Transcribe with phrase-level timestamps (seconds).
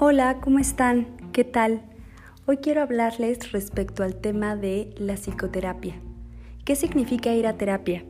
[0.00, 1.08] Hola, ¿cómo están?
[1.32, 1.82] ¿Qué tal?
[2.46, 6.00] Hoy quiero hablarles respecto al tema de la psicoterapia.
[6.64, 8.04] ¿Qué significa ir a terapia?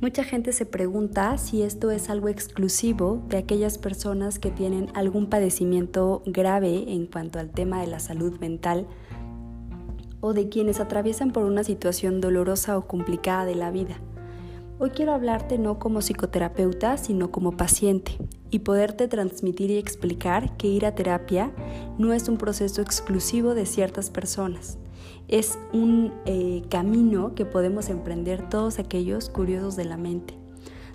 [0.00, 5.28] Mucha gente se pregunta si esto es algo exclusivo de aquellas personas que tienen algún
[5.28, 8.86] padecimiento grave en cuanto al tema de la salud mental
[10.20, 13.96] o de quienes atraviesan por una situación dolorosa o complicada de la vida.
[14.78, 18.18] Hoy quiero hablarte no como psicoterapeuta, sino como paciente
[18.54, 21.50] y poderte transmitir y explicar que ir a terapia
[21.98, 24.78] no es un proceso exclusivo de ciertas personas.
[25.26, 30.34] Es un eh, camino que podemos emprender todos aquellos curiosos de la mente,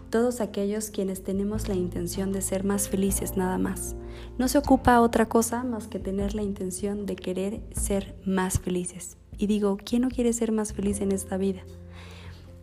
[0.09, 3.97] todos aquellos quienes tenemos la intención de ser más felices nada más.
[4.37, 9.17] No se ocupa otra cosa más que tener la intención de querer ser más felices.
[9.37, 11.59] Y digo, ¿quién no quiere ser más feliz en esta vida?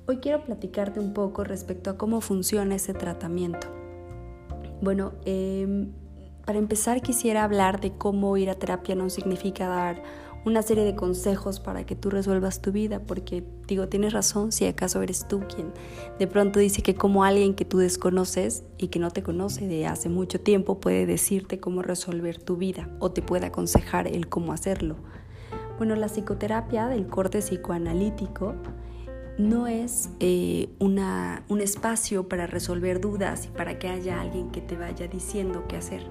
[0.06, 3.68] Hoy quiero platicarte un poco respecto a cómo funciona ese tratamiento.
[4.80, 5.92] Bueno, em,
[6.44, 10.02] para empezar quisiera hablar de cómo ir a terapia no significa dar
[10.46, 14.64] una serie de consejos para que tú resuelvas tu vida, porque digo, tienes razón si
[14.64, 15.72] acaso eres tú quien
[16.20, 19.86] de pronto dice que como alguien que tú desconoces y que no te conoce de
[19.86, 24.52] hace mucho tiempo puede decirte cómo resolver tu vida o te puede aconsejar el cómo
[24.52, 24.96] hacerlo.
[25.78, 28.54] Bueno, la psicoterapia del corte psicoanalítico
[29.38, 34.76] no es eh, un espacio para resolver dudas y para que haya alguien que te
[34.76, 36.06] vaya diciendo qué hacer.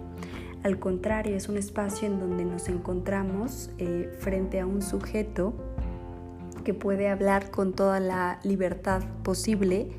[0.63, 5.53] Al contrario, es un espacio en donde nos encontramos eh, frente a un sujeto
[6.63, 9.89] que puede hablar con toda la libertad posible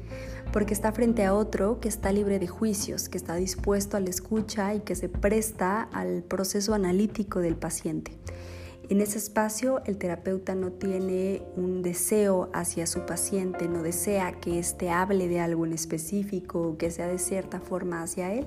[0.52, 4.10] porque está frente a otro que está libre de juicios, que está dispuesto a la
[4.10, 8.12] escucha y que se presta al proceso analítico del paciente.
[8.88, 14.60] En ese espacio el terapeuta no tiene un deseo hacia su paciente, no desea que
[14.60, 18.46] éste hable de algo en específico o que sea de cierta forma hacia él.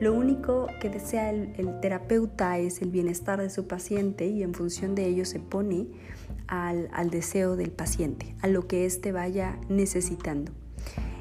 [0.00, 4.94] Lo único que desea el, terapeuta es el bienestar de su paciente y en función
[4.94, 5.88] de ello se pone
[6.46, 10.52] al, deseo del paciente, a lo que éste vaya necesitando.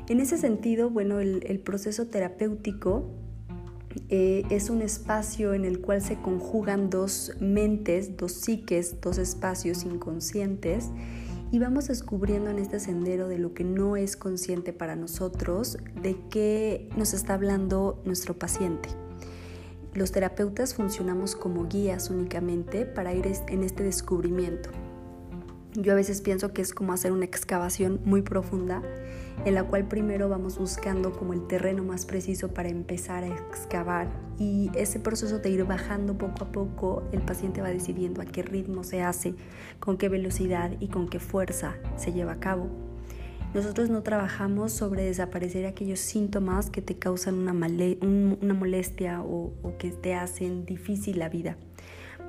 [0.08, 3.12] En ese sentido, bueno, el proceso terapéutico
[4.10, 9.84] eh, es un espacio en el cual se conjugan dos mentes, dos psiques, dos espacios
[9.84, 10.90] inconscientes
[11.52, 16.18] y vamos descubriendo en este sendero de lo que no es consciente para nosotros, de
[16.30, 18.90] qué nos está hablando nuestro paciente.
[19.94, 24.70] Los terapeutas funcionamos como guías únicamente para ir en este descubrimiento.
[25.78, 28.82] Yo a veces pienso que es como hacer una excavación muy profunda
[29.44, 34.08] en la cual primero vamos buscando como el terreno más preciso para empezar a excavar
[34.40, 38.42] y ese proceso de ir bajando poco a poco el paciente va decidiendo a qué
[38.42, 39.36] ritmo se hace,
[39.82, 42.70] con qué velocidad y con qué fuerza se lleva a cabo.
[43.54, 50.14] Nosotros no trabajamos sobre desaparecer aquellos síntomas que te causan una, molestia o, que te
[50.14, 51.58] hacen difícil la vida.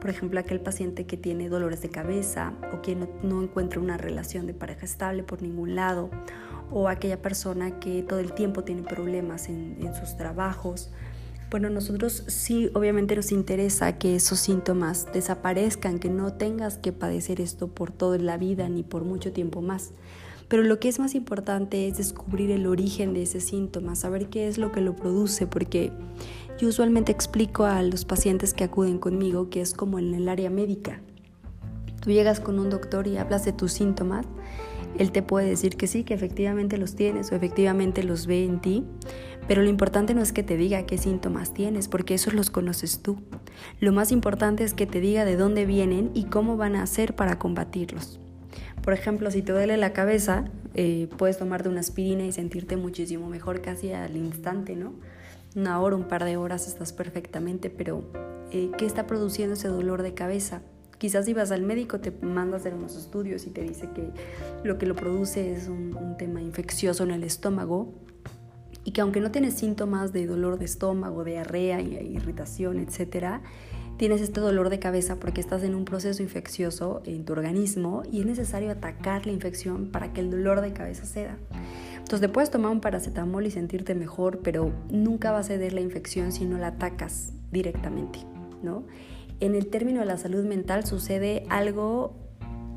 [0.07, 4.47] Por ejemplo, aquel paciente que tiene dolores de cabeza o que no, encuentra una relación
[4.47, 6.11] de pareja estable por ningún lado
[6.71, 10.93] o aquella persona que todo el tiempo tiene problemas en, en sus trabajos.
[11.51, 17.41] Bueno, nosotros sí, obviamente nos interesa que esos síntomas desaparezcan, que no tengas que padecer
[17.41, 19.91] esto por toda la vida ni por mucho tiempo más.
[20.49, 24.47] Pero lo que es más importante es descubrir el origen de ese síntoma, saber qué
[24.47, 25.93] es lo que lo produce, porque
[26.59, 30.51] yo usualmente explico a los pacientes que acuden conmigo que es como en el área
[30.51, 31.01] médica.
[32.01, 34.27] Tú llegas con un doctor y hablas de tus síntomas,
[34.99, 38.61] él te puede decir que sí, que efectivamente los tienes o efectivamente los ve en
[38.61, 38.85] ti,
[39.49, 43.01] pero lo importante no es que te diga qué síntomas tienes, porque esos los conoces
[43.01, 43.19] tú.
[43.81, 47.15] Lo más importante es que te diga de dónde vienen y cómo van a hacer
[47.15, 48.21] para combatirlos.
[48.87, 53.29] Por ejemplo, si te duele la cabeza, eh, puedes tomarte una aspirina y sentirte muchísimo
[53.29, 54.93] mejor casi al instante, ¿no?
[55.57, 58.05] Una hora, un par de horas estás perfectamente, pero
[58.53, 60.63] eh, ¿qué está produciendo ese dolor de cabeza?
[60.99, 64.13] Quizás si vas al médico te manda a hacer unos estudios y te dice que
[64.63, 67.93] lo que lo produce es un, un tema infeccioso en el estómago
[68.85, 73.43] y que aunque no tienes síntomas de dolor de estómago, diarrea, irritación, etcétera,
[73.97, 78.21] tienes este dolor de cabeza porque estás en un proceso infeccioso en tu organismo y
[78.21, 81.37] es necesario atacar la infección para que el dolor de cabeza ceda.
[81.93, 85.81] Entonces te puedes tomar un paracetamol y sentirte mejor, pero nunca va a ceder la
[85.81, 88.21] infección si no la atacas directamente,
[88.63, 88.85] ¿no?
[89.41, 92.15] En el término de la salud mental sucede algo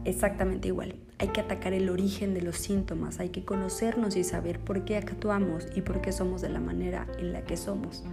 [0.04, 0.96] exactamente igual.
[1.20, 4.98] Hay que atacar el origen de los síntomas, hay que conocernos y saber por qué
[4.98, 8.04] actuamos y por qué somos de la manera en la que somos.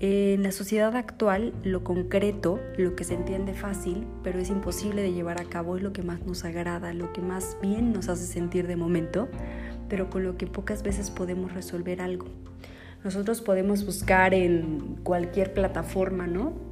[0.00, 5.12] En la sociedad actual, lo concreto, lo que se entiende fácil, pero es imposible de
[5.12, 8.24] llevar a cabo, es lo que más nos agrada, lo que más bien nos hace
[8.24, 9.28] sentir de momento,
[9.88, 12.26] pero con lo que pocas veces podemos resolver algo.
[13.02, 16.67] Nosotros podemos buscar en cualquier plataforma, ¿no?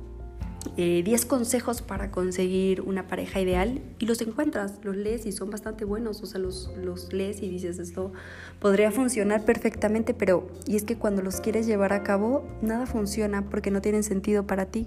[0.76, 5.50] 10 eh, consejos para conseguir una pareja ideal y los encuentras, los lees y son
[5.50, 8.12] bastante buenos, o sea, los, los lees y dices, esto
[8.58, 13.48] podría funcionar perfectamente, pero y es que cuando los quieres llevar a cabo, nada funciona
[13.48, 14.86] porque no tienen sentido para ti.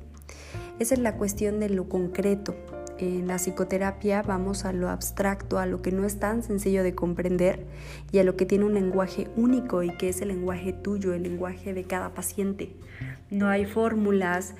[0.79, 2.55] Esa es la cuestión de lo concreto.
[2.99, 6.95] En la psicoterapia vamos a lo abstracto, a lo que no es tan sencillo de
[6.95, 7.65] comprender
[8.11, 11.23] y a lo que tiene un lenguaje único y que es el lenguaje tuyo, el
[11.23, 12.73] lenguaje de cada paciente.
[13.29, 14.55] No hay fórmulas,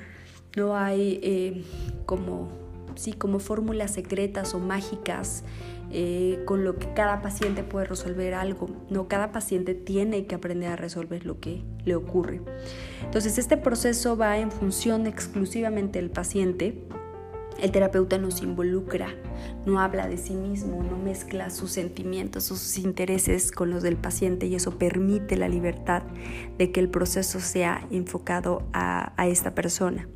[0.56, 1.63] no hay eh,
[2.06, 2.50] como,
[2.96, 5.44] sí, como fórmulas secretas o mágicas
[5.92, 8.69] eh, con lo que cada paciente puede resolver algo.
[8.90, 12.42] No, cada paciente tiene que aprender a resolver lo que le ocurre.
[13.04, 16.84] Entonces, este proceso va en función exclusivamente del paciente.
[17.62, 19.10] El terapeuta nos involucra,
[19.66, 24.48] no habla de sí mismo, no mezcla sus sentimientos sus intereses con los del paciente
[24.48, 26.04] y eso permite la libertad
[26.58, 30.08] de que el proceso sea enfocado a esta persona.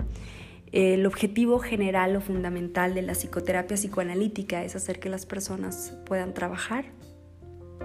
[0.74, 6.34] El objetivo general o fundamental de la psicoterapia psicoanalítica es hacer que las personas puedan
[6.34, 6.86] trabajar,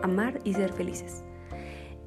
[0.02, 1.22] amar y ser felices.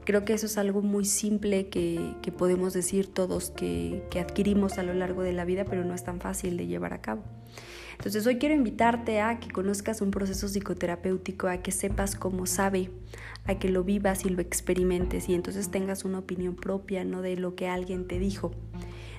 [0.05, 4.83] Creo que eso es algo muy simple que, podemos decir todos que, que, adquirimos a
[4.83, 7.23] lo largo de la vida, pero no es tan fácil de llevar a cabo.
[7.97, 12.89] Entonces hoy quiero invitarte a que conozcas un proceso psicoterapéutico, a que sepas cómo sabe,
[13.45, 17.37] a que lo vivas y lo experimentes y entonces tengas una opinión propia, no de
[17.37, 18.53] lo que alguien te dijo.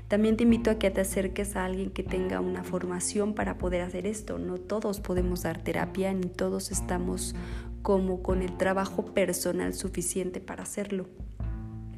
[0.08, 3.82] También te invito a que te acerques a alguien que tenga una formación para poder
[3.82, 4.38] hacer esto.
[4.38, 7.34] No todos podemos dar terapia ni todos estamos
[7.82, 11.06] como con el trabajo personal suficiente para hacerlo.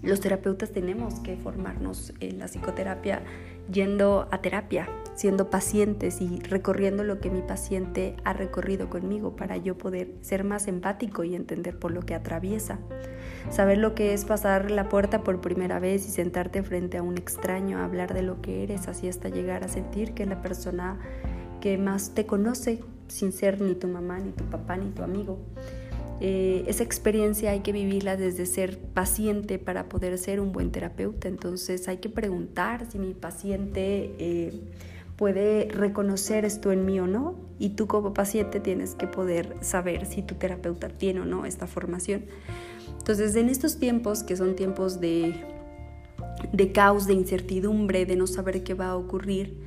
[0.02, 3.22] Los terapeutas tenemos que formarnos en la psicoterapia
[3.72, 9.56] yendo a terapia, siendo pacientes y recorriendo lo que mi paciente ha recorrido conmigo para
[9.56, 12.78] yo poder ser más empático y entender por lo que atraviesa.
[13.50, 17.16] Saber lo que es pasar la puerta por primera vez y sentarte frente a un
[17.16, 20.98] extraño, hablar de lo que eres, así hasta llegar a sentir que la persona
[21.62, 25.38] que más te conoce, sin ser ni tu mamá, ni tu papá, ni tu amigo.
[26.20, 31.28] Eh, esa experiencia hay que vivirla desde ser paciente para poder ser un buen terapeuta.
[31.28, 34.52] Entonces hay que preguntar si mi paciente eh,
[35.16, 37.34] puede reconocer esto en mí o no.
[37.58, 41.66] Y tú como paciente tienes que poder saber si tu terapeuta tiene o no esta
[41.66, 42.24] formación.
[42.98, 45.34] Entonces en estos tiempos, que son tiempos de,
[46.52, 49.58] de caos, de incertidumbre, de no saber qué va a ocurrir,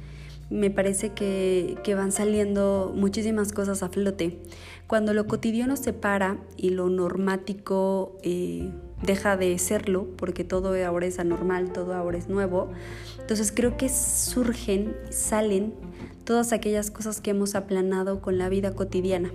[0.50, 4.40] me parece que, van saliendo muchísimas cosas a flote.
[4.88, 8.72] Cuando lo cotidiano se para y lo normático eh,
[9.04, 12.70] deja de serlo, porque todo ahora es anormal, todo ahora es nuevo,
[13.20, 15.74] entonces creo que surgen, salen
[16.24, 19.32] todas aquellas cosas que hemos aplanado con la vida cotidiana,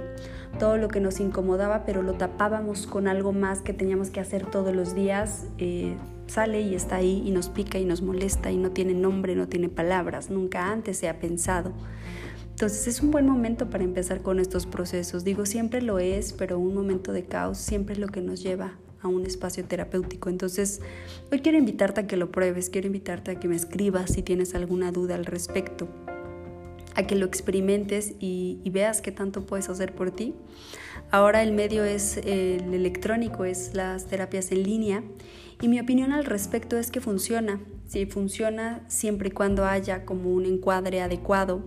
[0.58, 4.46] todo lo que nos incomodaba, pero lo tapábamos con algo más que teníamos que hacer
[4.46, 5.44] todos los días.
[5.58, 5.96] Eh,
[6.32, 9.48] sale y está ahí y nos pica y nos molesta y no tiene nombre, no
[9.48, 11.72] tiene palabras, nunca antes se ha pensado.
[12.50, 15.24] Entonces es un buen momento para empezar con estos procesos.
[15.24, 18.72] Digo, siempre lo es, pero un momento de caos siempre es lo que nos lleva
[19.00, 20.28] a un espacio terapéutico.
[20.28, 20.80] Entonces,
[21.30, 24.54] hoy quiero invitarte a que lo pruebes, quiero invitarte a que me escribas si tienes
[24.54, 25.88] alguna duda al respecto,
[26.94, 30.34] a que lo experimentes y, y veas qué tanto puedes hacer por ti.
[31.12, 35.04] Ahora el medio es el electrónico, es las terapias en línea.
[35.60, 40.32] Y mi opinión al respecto es que funciona, sí, funciona siempre y cuando haya como
[40.32, 41.66] un encuadre adecuado,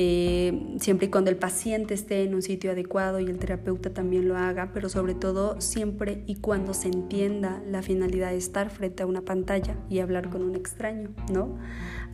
[0.00, 4.28] eh, siempre y cuando el paciente esté en un sitio adecuado y el terapeuta también
[4.28, 9.02] lo haga, pero sobre todo siempre y cuando se entienda la finalidad de estar frente
[9.02, 11.58] a una pantalla y hablar con un extraño, ¿no?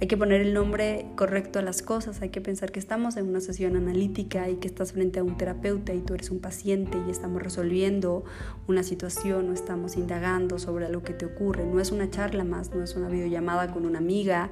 [0.01, 3.29] Hay que poner el nombre correcto a las cosas, hay que pensar que estamos en
[3.29, 6.97] una sesión analítica y que estás frente a un terapeuta y tú eres un paciente
[7.07, 8.25] y estamos resolviendo
[8.67, 11.67] una situación o estamos indagando sobre lo que te ocurre.
[11.67, 14.51] No es una charla más, no es una videollamada con una amiga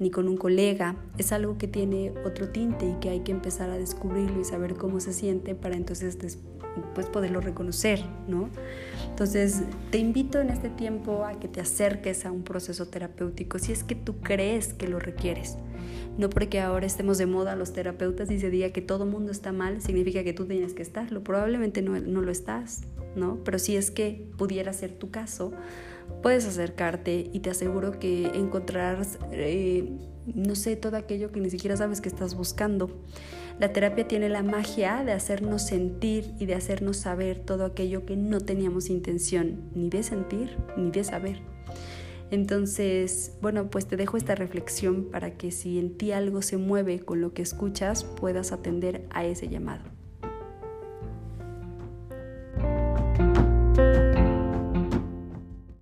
[0.00, 3.70] ni con un colega, es algo que tiene otro tinte y que hay que empezar
[3.70, 6.18] a descubrirlo y saber cómo se siente para entonces
[6.94, 8.48] pues poderlo reconocer, ¿no?
[9.08, 13.72] Entonces, te invito en este tiempo a que te acerques a un proceso terapéutico si
[13.72, 15.58] es que tú crees que lo requieres.
[16.16, 19.52] No porque ahora estemos de moda los terapeutas y se diga que todo mundo está
[19.52, 21.22] mal, significa que tú tienes que estarlo.
[21.22, 22.82] Probablemente no, no lo estás,
[23.14, 23.38] ¿no?
[23.44, 25.52] Pero si es que pudiera ser tu caso,
[26.22, 29.92] puedes acercarte y te aseguro que encontrarás, eh,
[30.26, 32.90] no sé, todo aquello que ni siquiera sabes que estás buscando.
[33.58, 38.16] La terapia tiene la magia de hacernos sentir y de hacernos saber todo aquello que
[38.16, 41.42] no teníamos intención ni de sentir ni de saber.
[42.30, 47.00] Entonces, bueno, pues te dejo esta reflexión para que si en ti algo se mueve
[47.00, 49.99] con lo que escuchas, puedas atender a ese llamado.